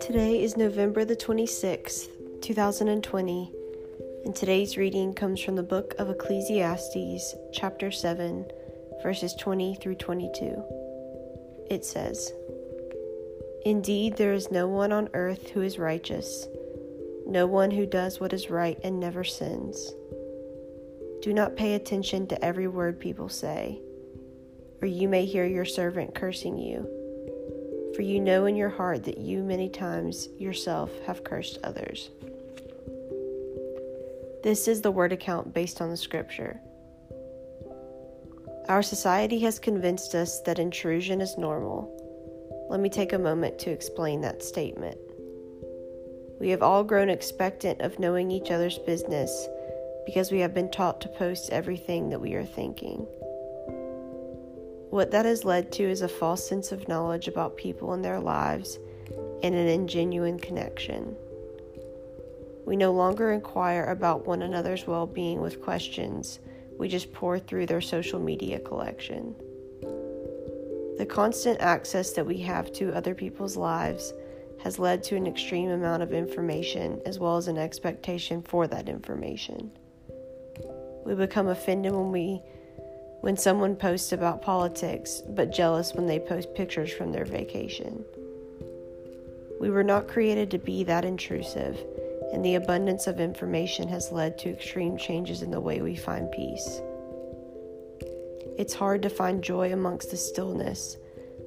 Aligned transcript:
Today 0.00 0.42
is 0.42 0.56
November 0.56 1.04
the 1.04 1.14
26th, 1.14 2.08
2020, 2.40 3.52
and 4.24 4.34
today's 4.34 4.78
reading 4.78 5.12
comes 5.12 5.42
from 5.42 5.56
the 5.56 5.62
book 5.62 5.94
of 5.98 6.08
Ecclesiastes, 6.08 7.34
chapter 7.52 7.90
7, 7.90 8.46
verses 9.02 9.34
20 9.34 9.74
through 9.74 9.96
22. 9.96 11.66
It 11.70 11.84
says, 11.84 12.32
Indeed, 13.66 14.16
there 14.16 14.32
is 14.32 14.50
no 14.50 14.68
one 14.68 14.90
on 14.90 15.10
earth 15.12 15.50
who 15.50 15.60
is 15.60 15.78
righteous, 15.78 16.48
no 17.26 17.46
one 17.46 17.70
who 17.70 17.84
does 17.84 18.20
what 18.20 18.32
is 18.32 18.48
right 18.48 18.78
and 18.82 18.98
never 18.98 19.24
sins. 19.24 19.92
Do 21.20 21.34
not 21.34 21.56
pay 21.56 21.74
attention 21.74 22.26
to 22.28 22.42
every 22.42 22.68
word 22.68 22.98
people 22.98 23.28
say, 23.28 23.82
or 24.80 24.86
you 24.86 25.08
may 25.08 25.24
hear 25.24 25.46
your 25.46 25.64
servant 25.64 26.14
cursing 26.14 26.58
you. 26.58 26.88
For 27.94 28.02
you 28.02 28.20
know 28.20 28.46
in 28.46 28.56
your 28.56 28.68
heart 28.68 29.04
that 29.04 29.18
you 29.18 29.42
many 29.42 29.68
times 29.68 30.28
yourself 30.38 30.90
have 31.06 31.24
cursed 31.24 31.58
others. 31.64 32.10
This 34.42 34.68
is 34.68 34.80
the 34.80 34.90
word 34.90 35.12
account 35.12 35.52
based 35.52 35.82
on 35.82 35.90
the 35.90 35.96
scripture. 35.96 36.60
Our 38.68 38.82
society 38.82 39.40
has 39.40 39.58
convinced 39.58 40.14
us 40.14 40.40
that 40.42 40.58
intrusion 40.58 41.20
is 41.20 41.36
normal. 41.36 41.96
Let 42.70 42.80
me 42.80 42.88
take 42.88 43.12
a 43.12 43.18
moment 43.18 43.58
to 43.60 43.70
explain 43.70 44.20
that 44.20 44.42
statement. 44.42 44.96
We 46.40 46.48
have 46.50 46.62
all 46.62 46.84
grown 46.84 47.10
expectant 47.10 47.80
of 47.82 47.98
knowing 47.98 48.30
each 48.30 48.50
other's 48.50 48.78
business 48.78 49.48
because 50.06 50.30
we 50.30 50.38
have 50.38 50.54
been 50.54 50.70
taught 50.70 51.00
to 51.02 51.08
post 51.08 51.50
everything 51.50 52.08
that 52.10 52.20
we 52.20 52.34
are 52.34 52.44
thinking. 52.44 53.06
What 54.90 55.12
that 55.12 55.24
has 55.24 55.44
led 55.44 55.70
to 55.72 55.84
is 55.84 56.02
a 56.02 56.08
false 56.08 56.46
sense 56.46 56.72
of 56.72 56.88
knowledge 56.88 57.28
about 57.28 57.56
people 57.56 57.92
and 57.92 58.04
their 58.04 58.18
lives 58.18 58.78
and 59.42 59.54
an 59.54 59.86
ingenuine 59.86 60.42
connection. 60.42 61.16
We 62.66 62.76
no 62.76 62.92
longer 62.92 63.30
inquire 63.30 63.84
about 63.84 64.26
one 64.26 64.42
another's 64.42 64.88
well 64.88 65.06
being 65.06 65.40
with 65.40 65.62
questions, 65.62 66.40
we 66.76 66.88
just 66.88 67.12
pour 67.12 67.38
through 67.38 67.66
their 67.66 67.80
social 67.80 68.18
media 68.18 68.58
collection. 68.58 69.36
The 70.98 71.06
constant 71.08 71.60
access 71.60 72.12
that 72.12 72.26
we 72.26 72.38
have 72.40 72.72
to 72.74 72.92
other 72.92 73.14
people's 73.14 73.56
lives 73.56 74.12
has 74.62 74.78
led 74.78 75.02
to 75.04 75.16
an 75.16 75.26
extreme 75.26 75.70
amount 75.70 76.02
of 76.02 76.12
information 76.12 77.00
as 77.06 77.18
well 77.18 77.36
as 77.36 77.48
an 77.48 77.58
expectation 77.58 78.42
for 78.42 78.66
that 78.66 78.88
information. 78.88 79.70
We 81.04 81.14
become 81.14 81.48
offended 81.48 81.92
when 81.92 82.12
we 82.12 82.42
when 83.20 83.36
someone 83.36 83.76
posts 83.76 84.12
about 84.12 84.42
politics, 84.42 85.22
but 85.28 85.52
jealous 85.52 85.94
when 85.94 86.06
they 86.06 86.18
post 86.18 86.54
pictures 86.54 86.92
from 86.92 87.12
their 87.12 87.24
vacation. 87.24 88.04
We 89.60 89.70
were 89.70 89.84
not 89.84 90.08
created 90.08 90.50
to 90.52 90.58
be 90.58 90.84
that 90.84 91.04
intrusive, 91.04 91.78
and 92.32 92.44
the 92.44 92.54
abundance 92.54 93.06
of 93.06 93.20
information 93.20 93.88
has 93.88 94.10
led 94.10 94.38
to 94.38 94.50
extreme 94.50 94.96
changes 94.96 95.42
in 95.42 95.50
the 95.50 95.60
way 95.60 95.82
we 95.82 95.96
find 95.96 96.30
peace. 96.32 96.80
It's 98.56 98.74
hard 98.74 99.02
to 99.02 99.10
find 99.10 99.42
joy 99.42 99.72
amongst 99.72 100.10
the 100.10 100.16
stillness 100.16 100.96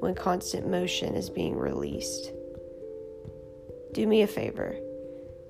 when 0.00 0.14
constant 0.14 0.68
motion 0.68 1.14
is 1.14 1.30
being 1.30 1.56
released. 1.56 2.32
Do 3.92 4.06
me 4.06 4.22
a 4.22 4.26
favor. 4.26 4.76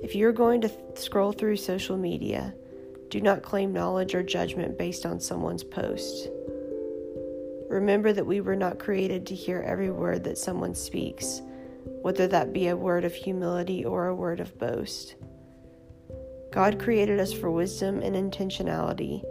If 0.00 0.14
you're 0.14 0.32
going 0.32 0.60
to 0.62 0.68
th- 0.68 0.98
scroll 0.98 1.32
through 1.32 1.56
social 1.56 1.96
media, 1.96 2.54
do 3.12 3.20
not 3.20 3.42
claim 3.42 3.74
knowledge 3.74 4.14
or 4.14 4.22
judgment 4.22 4.78
based 4.78 5.05
on 5.05 5.20
someone's 5.20 5.62
post. 5.62 6.30
Remember 7.68 8.10
that 8.10 8.24
we 8.24 8.41
were 8.41 8.56
not 8.56 8.78
created 8.78 9.27
to 9.27 9.34
hear 9.34 9.60
every 9.60 9.91
word 9.91 10.24
that 10.24 10.38
someone 10.38 10.74
speaks, 10.74 11.42
whether 12.00 12.27
that 12.27 12.55
be 12.55 12.68
a 12.68 12.77
word 12.77 13.05
of 13.05 13.14
humility 13.14 13.84
or 13.84 14.06
a 14.06 14.14
word 14.14 14.40
of 14.40 14.58
boast. 14.58 15.16
God 16.52 16.80
created 16.80 17.20
us 17.20 17.34
for 17.34 17.50
wisdom 17.50 18.00
and 18.00 18.17
intentionality, 18.17 19.23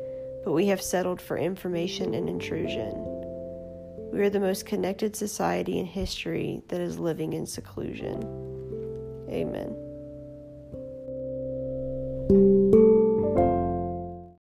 but 0.44 0.52
we 0.52 0.68
have 0.68 0.82
settled 0.82 1.20
for 1.20 1.40
information 1.40 2.14
and 2.14 2.30
intrusion. 2.30 2.94
We 4.14 4.22
are 4.22 4.30
the 4.30 4.40
most 4.40 4.68
connected 4.68 5.16
society 5.16 5.80
in 5.80 5.88
history 5.88 6.62
that 6.68 6.82
is 6.82 7.00
living 7.00 7.34
in 7.34 7.48
seclusion. 7.48 8.22
Amen. 9.28 9.91